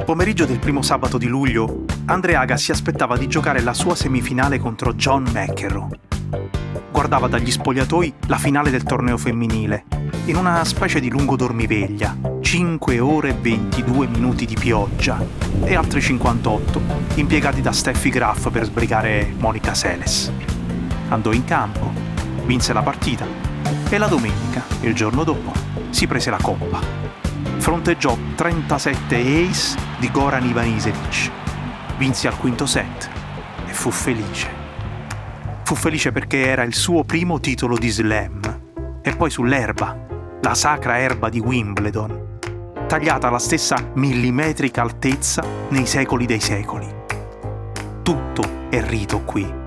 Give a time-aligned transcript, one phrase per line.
[0.00, 4.58] Il pomeriggio del primo sabato di luglio, Andreaga si aspettava di giocare la sua semifinale
[4.58, 5.88] contro John McEnroe.
[6.90, 9.84] Guardava dagli spogliatoi la finale del torneo femminile,
[10.24, 15.22] in una specie di lungo dormiveglia, 5 ore e 22 minuti di pioggia
[15.62, 16.80] e altri 58
[17.16, 20.32] impiegati da Steffi Graf per sbrigare Monica Seles.
[21.10, 21.92] Andò in campo,
[22.46, 23.26] vinse la partita
[23.90, 25.52] e la domenica, il giorno dopo,
[25.90, 27.19] si prese la coppa
[27.60, 31.30] fronteggiò 37 ace di Goran Ivanisevic.
[31.98, 33.10] Vinse al quinto set
[33.66, 34.48] e fu felice.
[35.64, 38.60] Fu felice perché era il suo primo titolo di slam.
[39.02, 39.96] E poi sull'erba,
[40.40, 42.38] la sacra erba di Wimbledon,
[42.86, 46.86] tagliata alla stessa millimetrica altezza nei secoli dei secoli.
[48.02, 49.58] Tutto è rito qui.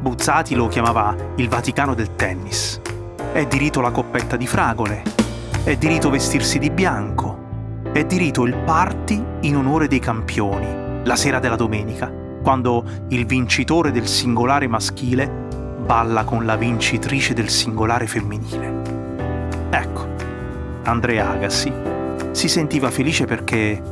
[0.00, 2.80] Buzzati lo chiamava il Vaticano del tennis.
[3.32, 5.02] È di rito la coppetta di fragole,
[5.66, 11.02] è di rito vestirsi di bianco, è di rito il party in onore dei campioni,
[11.02, 12.08] la sera della domenica,
[12.40, 15.28] quando il vincitore del singolare maschile
[15.84, 18.82] balla con la vincitrice del singolare femminile.
[19.70, 20.06] Ecco,
[20.84, 21.72] Andrea Agassi
[22.30, 23.82] si sentiva felice perché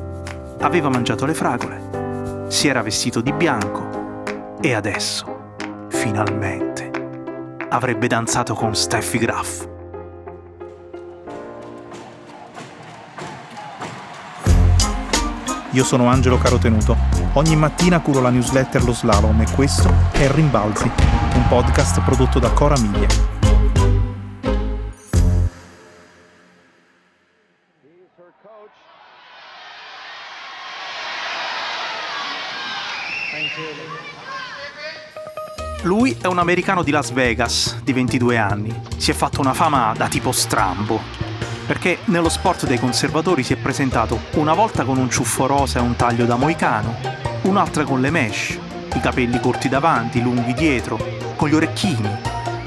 [0.60, 4.22] aveva mangiato le fragole, si era vestito di bianco
[4.60, 5.56] e adesso,
[5.88, 6.92] finalmente,
[7.68, 9.72] avrebbe danzato con Steffi Graff.
[15.74, 16.96] Io sono Angelo Carotenuto.
[17.32, 20.88] Ogni mattina curo la newsletter Lo Slalom e questo è Rimbalzi,
[21.34, 23.08] un podcast prodotto da Cora Media.
[35.82, 38.72] Lui è un americano di Las Vegas, di 22 anni.
[38.96, 41.33] Si è fatto una fama da tipo strambo
[41.66, 45.82] perché nello sport dei conservatori si è presentato una volta con un ciuffo rosa e
[45.82, 46.94] un taglio da moicano,
[47.42, 48.58] un'altra con le mesh,
[48.94, 50.98] i capelli corti davanti, lunghi dietro,
[51.36, 52.08] con gli orecchini,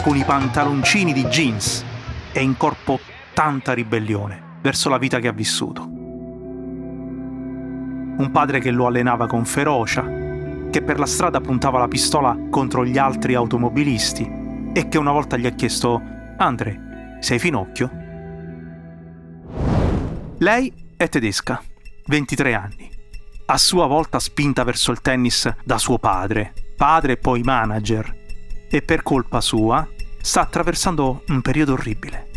[0.01, 1.85] con i pantaloncini di jeans
[2.31, 2.99] e in corpo
[3.33, 5.83] tanta ribellione verso la vita che ha vissuto.
[8.17, 10.03] Un padre che lo allenava con ferocia,
[10.71, 15.37] che per la strada puntava la pistola contro gli altri automobilisti e che una volta
[15.37, 16.01] gli ha chiesto
[16.37, 18.05] Andre, sei finocchio?
[20.39, 21.59] Lei è tedesca,
[22.05, 22.91] 23 anni.
[23.47, 28.15] A sua volta spinta verso il tennis da suo padre, padre e poi manager,
[28.69, 29.87] e per colpa sua
[30.21, 32.27] sta attraversando un periodo orribile.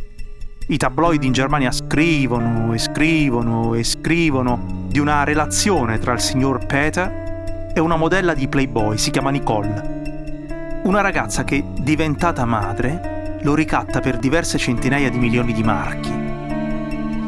[0.69, 6.65] I tabloid in Germania scrivono e scrivono e scrivono di una relazione tra il signor
[6.65, 10.81] Peter e una modella di Playboy, si chiama Nicole.
[10.85, 16.20] Una ragazza che, diventata madre, lo ricatta per diverse centinaia di milioni di marchi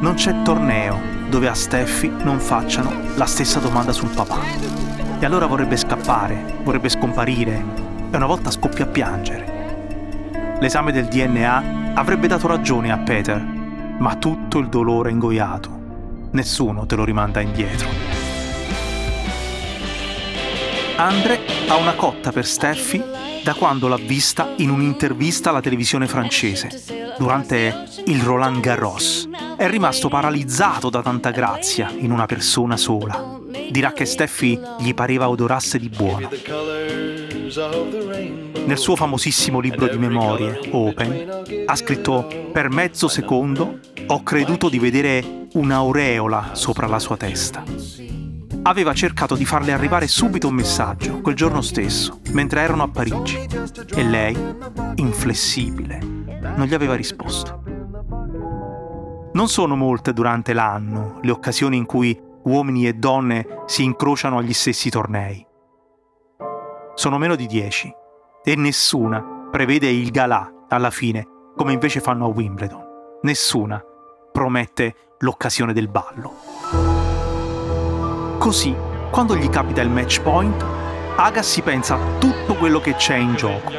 [0.03, 4.41] non c'è torneo dove a Steffi non facciano la stessa domanda sul papà.
[5.19, 7.65] E allora vorrebbe scappare, vorrebbe scomparire
[8.11, 10.57] e una volta scoppia a piangere.
[10.61, 15.81] L'esame del DNA avrebbe dato ragione a Peter, ma tutto il dolore è ingoiato.
[16.33, 17.89] Nessuno te lo rimanda indietro.
[20.97, 23.03] Andre ha una cotta per Steffi
[23.45, 30.09] da quando l'ha vista in un'intervista alla televisione francese, durante il Roland Garros è rimasto
[30.09, 33.39] paralizzato da tanta grazia in una persona sola.
[33.71, 36.29] Dirà che Steffi gli pareva odorasse di buono.
[38.65, 44.79] Nel suo famosissimo libro di memorie, Open, ha scritto Per mezzo secondo ho creduto di
[44.79, 47.62] vedere un'aureola sopra la sua testa.
[48.65, 53.39] Aveva cercato di farle arrivare subito un messaggio, quel giorno stesso, mentre erano a Parigi,
[53.95, 54.37] e lei,
[54.97, 57.62] inflessibile, non gli aveva risposto.
[59.34, 64.53] Non sono molte durante l'anno le occasioni in cui uomini e donne si incrociano agli
[64.53, 65.47] stessi tornei.
[66.94, 67.90] Sono meno di dieci
[68.44, 71.26] e nessuna prevede il galà alla fine,
[71.56, 72.84] come invece fanno a Wimbledon.
[73.23, 73.82] Nessuna
[74.31, 76.35] promette l'occasione del ballo.
[78.38, 78.76] Così,
[79.11, 80.62] quando gli capita il match point,
[81.17, 83.73] Agassi pensa a tutto quello che c'è in gioco.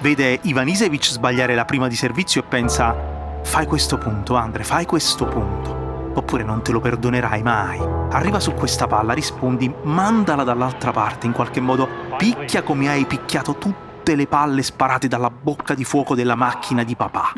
[0.00, 5.26] Vede Ivanisevic sbagliare la prima di servizio e pensa Fai questo punto, Andre, fai questo
[5.26, 6.12] punto.
[6.14, 7.80] Oppure non te lo perdonerai mai.
[8.10, 13.56] Arriva su questa palla, rispondi, mandala dall'altra parte in qualche modo, picchia come hai picchiato
[13.56, 17.32] tutte le palle sparate dalla bocca di fuoco della macchina di papà.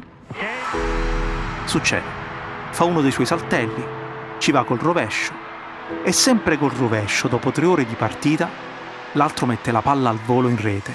[1.64, 2.20] Succede.
[2.70, 3.84] Fa uno dei suoi saltelli,
[4.38, 5.32] ci va col rovescio.
[6.02, 8.48] E sempre col rovescio, dopo tre ore di partita,
[9.12, 10.93] l'altro mette la palla al volo in rete.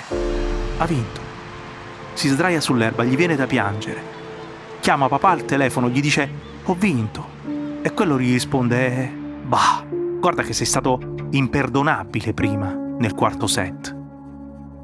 [0.77, 1.21] Ha vinto.
[2.13, 4.17] Si sdraia sull'erba, gli viene da piangere
[4.88, 6.30] chiama papà al telefono, gli dice
[6.63, 7.25] ho vinto.
[7.81, 9.12] E quello gli risponde,
[9.45, 9.84] bah,
[10.18, 13.94] Guarda che sei stato imperdonabile prima, nel quarto set.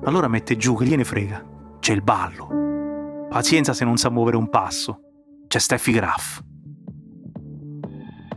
[0.03, 1.41] Allora mette giù che gliene frega.
[1.79, 3.27] C'è il ballo.
[3.29, 4.99] Pazienza se non sa muovere un passo.
[5.47, 6.41] C'è Steffi Graff.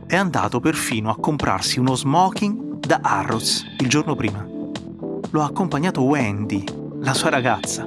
[0.07, 4.41] È andato perfino a comprarsi uno smoking da Harrods il giorno prima.
[5.31, 6.63] Lo ha accompagnato Wendy,
[7.01, 7.85] la sua ragazza.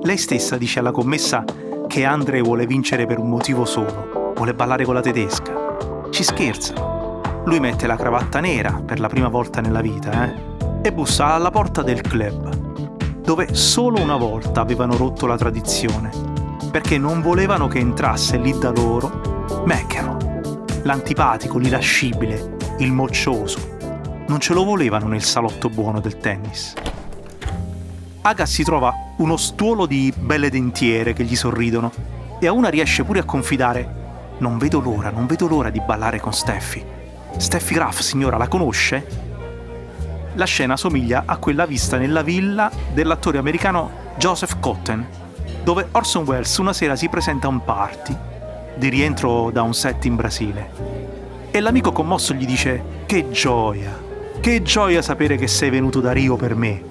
[0.00, 1.44] Lei stessa dice alla commessa
[1.92, 5.52] che Andre vuole vincere per un motivo solo, vuole ballare con la tedesca.
[6.08, 7.20] Ci scherzano.
[7.44, 10.80] Lui mette la cravatta nera per la prima volta nella vita, eh?
[10.80, 16.10] E bussa alla porta del club, dove solo una volta avevano rotto la tradizione,
[16.70, 20.40] perché non volevano che entrasse lì da loro McEnroe,
[20.84, 23.58] l'antipatico, l'irascibile, il moccioso.
[24.28, 26.72] Non ce lo volevano nel salotto buono del tennis.
[28.24, 31.90] Aga si trova uno stuolo di belle dentiere che gli sorridono
[32.38, 34.00] e a una riesce pure a confidare
[34.38, 36.84] non vedo l'ora, non vedo l'ora di ballare con Steffi.
[37.36, 39.06] Steffi Graff, signora, la conosce?
[40.34, 45.04] La scena somiglia a quella vista nella villa dell'attore americano Joseph Cotten,
[45.64, 48.16] dove Orson Welles una sera si presenta a un party
[48.76, 50.70] di rientro da un set in Brasile.
[51.50, 54.00] E l'amico commosso gli dice: Che gioia,
[54.40, 56.90] che gioia sapere che sei venuto da Rio per me.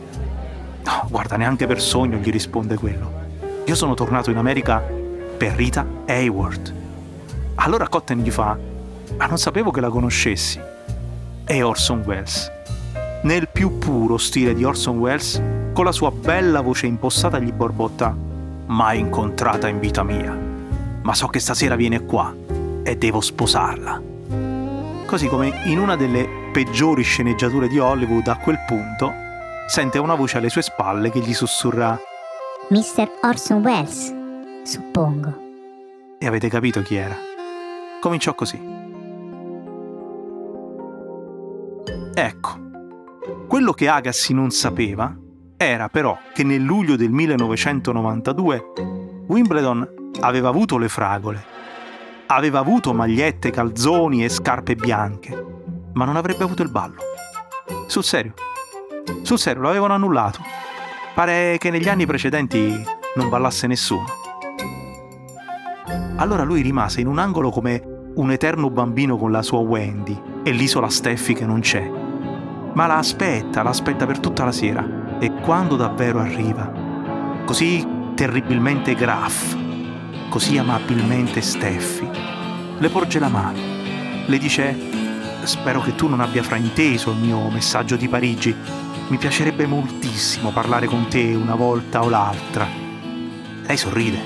[0.91, 3.29] No, guarda, neanche per sogno gli risponde quello.
[3.65, 4.83] Io sono tornato in America
[5.37, 6.75] per Rita Hayward.
[7.55, 8.57] Allora Cotten gli fa:
[9.15, 10.59] Ma non sapevo che la conoscessi.
[11.45, 12.51] È Orson Welles.
[13.23, 15.41] Nel più puro stile di Orson Welles,
[15.71, 18.13] con la sua bella voce impossata gli borbotta:
[18.65, 20.37] Mai incontrata in vita mia.
[21.03, 22.35] Ma so che stasera viene qua
[22.83, 24.01] e devo sposarla.
[25.05, 29.29] Così come in una delle peggiori sceneggiature di Hollywood, a quel punto
[29.67, 31.99] sente una voce alle sue spalle che gli sussurra
[32.69, 33.11] Mr.
[33.23, 34.13] Orson Welles,
[34.63, 35.35] suppongo.
[36.17, 37.17] E avete capito chi era?
[37.99, 38.57] Cominciò così.
[42.13, 42.59] Ecco,
[43.47, 45.13] quello che Agassi non sapeva
[45.57, 48.71] era però che nel luglio del 1992
[49.27, 51.43] Wimbledon aveva avuto le fragole,
[52.27, 55.45] aveva avuto magliette, calzoni e scarpe bianche,
[55.93, 57.01] ma non avrebbe avuto il ballo.
[57.87, 58.33] Sul serio.
[59.21, 60.39] Sul serio, l'avevano annullato.
[61.13, 62.83] Pare che negli anni precedenti
[63.15, 64.05] non ballasse nessuno.
[66.17, 67.81] Allora lui rimase in un angolo come
[68.15, 71.89] un eterno bambino con la sua Wendy e l'isola Steffi che non c'è.
[72.73, 75.17] Ma la aspetta, la aspetta per tutta la sera.
[75.19, 76.71] E quando davvero arriva,
[77.45, 79.55] così terribilmente Graff,
[80.29, 82.07] così amabilmente Steffi,
[82.77, 83.59] le porge la mano,
[84.25, 84.75] le dice
[85.43, 88.55] spero che tu non abbia frainteso il mio messaggio di Parigi,
[89.11, 92.65] mi piacerebbe moltissimo parlare con te una volta o l'altra.
[93.63, 94.17] Lei sorride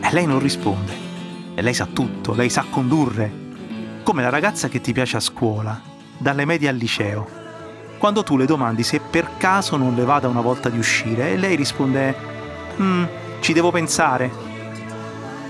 [0.00, 0.92] e lei non risponde.
[1.56, 3.48] E lei sa tutto, lei sa condurre.
[4.04, 5.80] Come la ragazza che ti piace a scuola,
[6.16, 7.28] dalle medie al liceo.
[7.98, 11.36] Quando tu le domandi se per caso non le vada una volta di uscire e
[11.36, 12.14] lei risponde
[12.80, 13.04] mm,
[13.40, 14.30] ci devo pensare.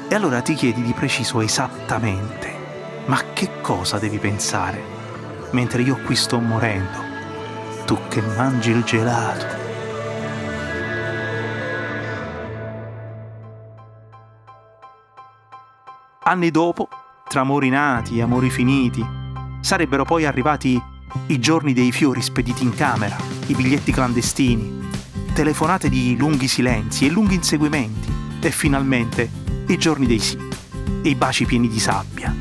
[0.08, 2.50] E allora ti chiedi di preciso esattamente,
[3.04, 4.82] ma che cosa devi pensare?
[5.50, 7.09] Mentre io qui sto morendo
[7.90, 9.46] tu che mangi il gelato.
[16.22, 16.88] Anni dopo,
[17.28, 19.04] tra amori nati e amori finiti,
[19.58, 20.80] sarebbero poi arrivati
[21.26, 23.16] i giorni dei fiori spediti in camera,
[23.46, 24.88] i biglietti clandestini,
[25.34, 28.08] telefonate di lunghi silenzi e lunghi inseguimenti
[28.40, 29.28] e finalmente
[29.66, 30.38] i giorni dei sì
[31.02, 32.32] e i baci pieni di sabbia.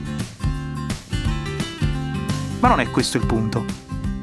[2.60, 3.78] Ma non è questo il punto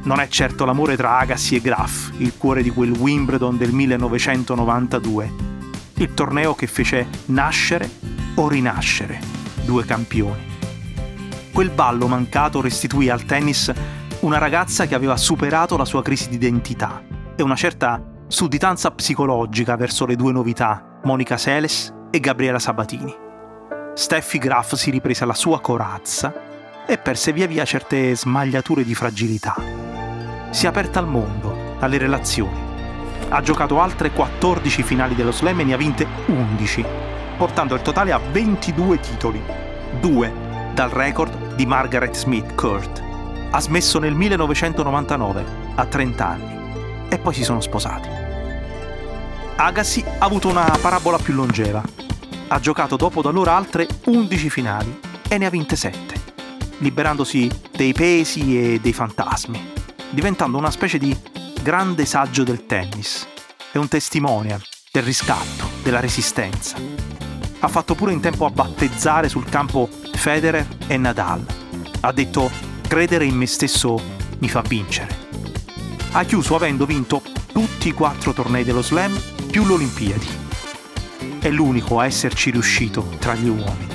[0.06, 5.34] non è certo l'amore tra Agassi e Graf, il cuore di quel Wimbledon del 1992,
[5.94, 7.90] il torneo che fece nascere
[8.36, 9.18] o rinascere
[9.64, 10.54] due campioni.
[11.52, 13.72] Quel ballo mancato restituì al tennis
[14.20, 17.02] una ragazza che aveva superato la sua crisi di identità
[17.34, 23.12] e una certa sudditanza psicologica verso le due novità, Monica Seles e Gabriela Sabatini.
[23.94, 26.32] Steffi Graf si riprese la sua corazza
[26.86, 29.85] e perse via via certe smagliature di fragilità
[30.56, 32.58] si è aperta al mondo, alle relazioni.
[33.28, 36.82] Ha giocato altre 14 finali dello slam e ne ha vinte 11,
[37.36, 39.42] portando il totale a 22 titoli,
[40.00, 40.32] due
[40.72, 43.02] dal record di Margaret Smith Kurt.
[43.50, 45.44] Ha smesso nel 1999,
[45.74, 46.58] a 30 anni,
[47.10, 48.08] e poi si sono sposati.
[49.56, 51.82] Agassi ha avuto una parabola più longeva.
[52.48, 56.14] Ha giocato dopo da loro altre 11 finali e ne ha vinte 7,
[56.78, 59.75] liberandosi dei pesi e dei fantasmi
[60.16, 61.14] diventando una specie di
[61.60, 63.28] grande saggio del tennis.
[63.70, 66.78] È un testimonial del riscatto, della resistenza.
[67.58, 71.44] Ha fatto pure in tempo a battezzare sul campo Federer e Nadal.
[72.00, 72.50] Ha detto
[72.88, 74.00] credere in me stesso
[74.38, 75.28] mi fa vincere.
[76.12, 77.20] Ha chiuso avendo vinto
[77.52, 79.20] tutti i quattro tornei dello slam
[79.50, 80.28] più l'Olimpiadi.
[81.40, 83.94] È l'unico a esserci riuscito tra gli uomini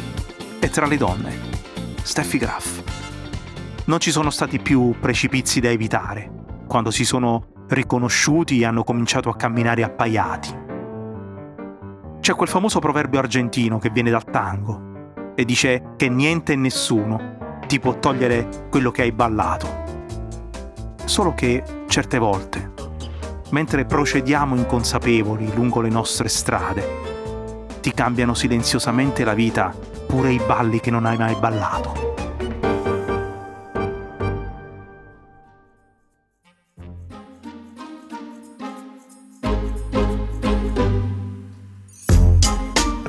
[0.60, 1.40] e tra le donne.
[2.04, 2.81] Steffi Graf.
[3.84, 6.30] Non ci sono stati più precipizi da evitare
[6.68, 10.56] quando si sono riconosciuti e hanno cominciato a camminare appaiati.
[12.20, 17.60] C'è quel famoso proverbio argentino che viene dal tango e dice che niente e nessuno
[17.66, 19.84] ti può togliere quello che hai ballato.
[21.06, 22.74] Solo che certe volte,
[23.50, 27.00] mentre procediamo inconsapevoli lungo le nostre strade,
[27.82, 29.74] ti cambiano silenziosamente la vita
[30.06, 32.11] pure i balli che non hai mai ballato.